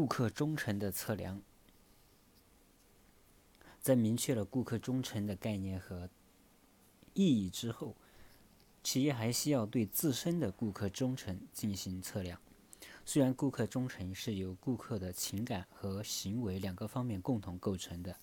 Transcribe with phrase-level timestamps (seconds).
[0.00, 1.42] 顾客忠诚的测量，
[3.82, 6.08] 在明确了顾客忠诚的概念和
[7.12, 7.94] 意义之后，
[8.82, 12.40] 企业还需要对自身的顾客忠诚进行测量。
[13.04, 18.16] 虽然顾客忠诚是由顾客的情感和行为两个方面共同构成的，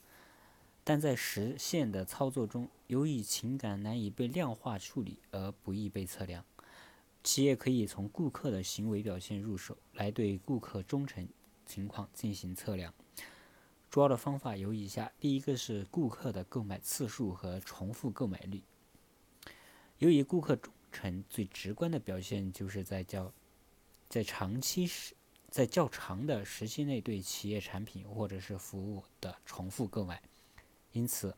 [0.83, 6.43] 但在实现的操作中，由于情感难以被量化处理而不易被测量。
[7.23, 11.27] 企业可以从顾客的行为表现入手，来对顾客忠诚
[11.67, 12.91] 情况进行测量。
[13.91, 18.63] 主要的方法有以下：第一个是顾客的购买次数和重复购买率。
[19.99, 23.31] 由于顾客忠诚最直观的表现就是在较
[24.09, 25.15] 在长期时
[25.49, 30.21] 在较长的时期内对企业产品或者是服务的重复购买，
[30.91, 31.35] 因此，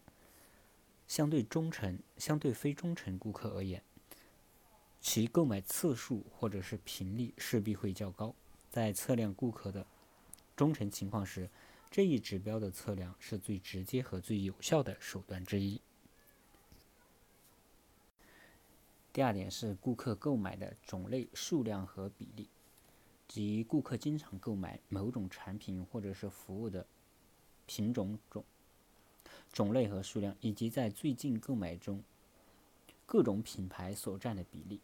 [1.07, 3.81] 相对忠诚、相对非忠诚顾客而言，
[4.99, 8.34] 其购买次数或者是频率势必会较高。
[8.70, 9.85] 在测量顾客的
[10.59, 11.49] 忠诚情况时，
[11.90, 15.79] 这一指标的测量是最直接和最有效的手段之一。
[19.13, 22.49] 第二点是顾客购买的种类、数量和比例，
[23.26, 26.85] 即顾客经常购买某种产品或者是服务的
[27.66, 28.44] 品种种
[29.54, 32.04] 种类和数量，以及在最近购买中
[33.05, 34.82] 各种品牌所占的比例。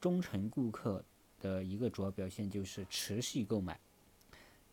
[0.00, 1.04] 忠诚顾客
[1.42, 3.78] 的一个主要表现就是持续购买。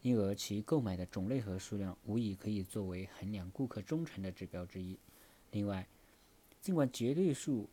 [0.06, 5.00] 因而，其购买的种类和数量无疑可以作为衡量顾客忠诚的指标之一。
[5.50, 5.88] 另外，
[6.62, 7.68] 尽管绝对数、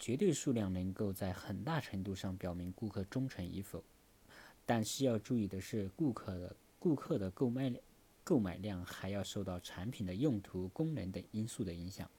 [0.00, 3.84] 绝对数量能够在很大程度上表明顾客忠诚与否，
[4.66, 7.72] 但需要注意的是，顾客的顾客的购买
[8.24, 12.10] 购买量还要受到产品的用途、功能等因素的影响。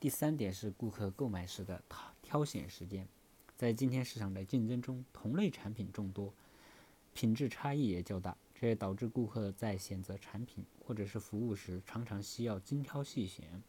[0.00, 3.06] 第三点是顾客购买时的挑挑选时间。
[3.56, 6.34] 在今天市场的竞争中，同类产品众多。
[7.14, 13.62] 品质差异也较大，这也导致顾客在选择产品或者是服务时，常常需要精挑细选。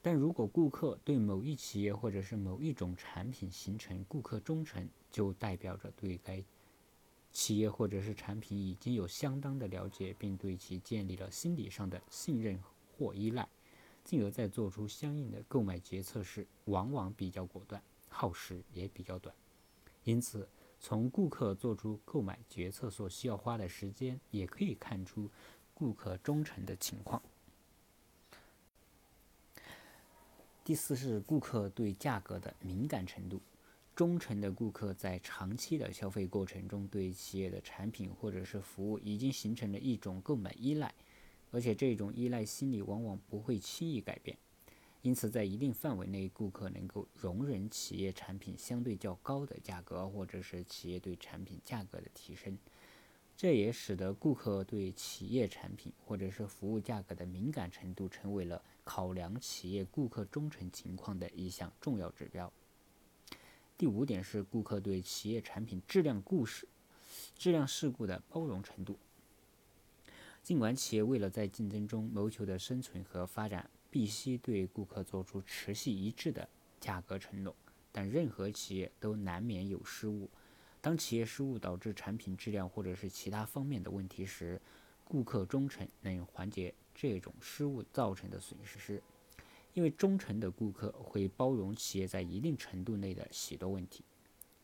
[0.00, 6.42] 但如果顾客对某一企业或者是某一种产品形成顾客忠诚，就代表着对该
[7.32, 12.58] 企业或者是产品已经有相当的了解，并对其建立了心理上的信任
[12.96, 13.48] 或依赖，
[14.04, 19.34] 进而在做出相应的购买决策时，往往比较果断，耗时也比较短。
[20.04, 20.48] 因此。
[20.80, 25.30] 从顾客做出购买决策所需要花的时间，也可以看出
[25.74, 27.22] 顾客忠诚的情况。
[30.64, 33.40] 第四是顾客对价格的敏感程度。
[33.94, 40.94] 忠诚的顾客在长期的消费过程中，对企业的产品或者是服务已经形成了一种购买依赖，
[41.50, 44.38] 而且这种依赖心理往往不会轻易改变。
[45.02, 52.58] 因此，在一定范围内，顾客能够容忍企业产品相对较高的价格，或者是企业对产品价格的提升。
[53.34, 62.52] 这也使得顾客对企业产品或者是服务价格的敏感程度，成为了考量企业顾客忠诚情况的一项重要指标。
[63.78, 66.68] 第五点是顾客对企业产品质量故事、
[67.38, 68.98] 质量事故的包容程度。
[70.42, 76.48] 尽管企业为了在竞争中谋求的生存和发展，必须对顾客做出持续一致的
[76.80, 77.54] 价格承诺，
[77.90, 80.30] 但任何企业都难免有失误。
[80.80, 84.60] 当企业失误导致产品质量或者是其他方面的问题时，
[85.04, 89.02] 顾客忠诚能缓解这种失误造成的损失，
[89.74, 94.04] 因为忠诚的顾客会包容企业在一定程度内的许多问题。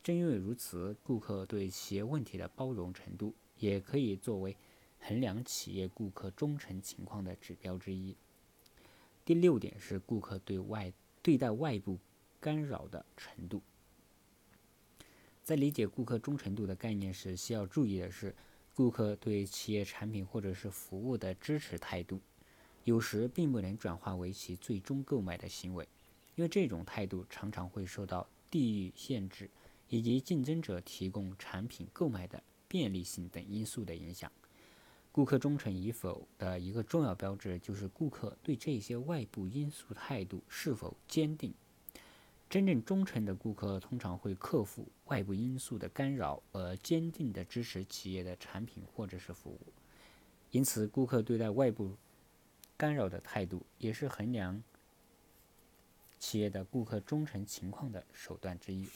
[0.03, 4.56] 正因为如此，顾客对企业问题的包容程度也可以作为
[5.00, 8.16] 衡量企业顾客忠诚情况的指标之一。
[9.26, 11.98] 第六点是顾客对外对待外部
[12.38, 13.60] 干扰的程度。
[15.42, 18.32] 在理解顾客忠诚度的概念时，需要注意的是，
[18.72, 22.20] 顾客对企业产品或者是服务的支持态度，
[22.84, 25.88] 有时并不能转化为其最终购买的行为，
[26.36, 29.50] 因为这种态度常常会受到地域限制
[29.88, 34.30] 以及竞争者提供产品购买的便利性等因素的影响。
[35.16, 41.54] 顾客忠诚与否的一个重要标志，就是顾客对这些外部因素态度是否坚定。
[42.51, 49.59] 真正忠诚的顾客通常会克服外部因素的干扰，而坚定地支持企业的产品或者是服务。
[50.51, 51.97] 因此，顾客对待外部
[52.77, 54.63] 干扰的态度，也是衡量
[56.18, 58.86] 企业的顾客忠诚情况的手段之一。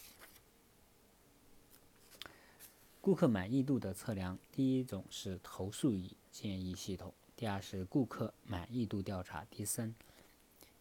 [3.03, 9.95] 顾客满意度的测量，第一种是投诉与建议系统，第二是顾客满意度调查，第三，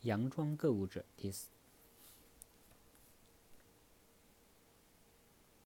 [0.04, 1.48] 佯装购物者，第四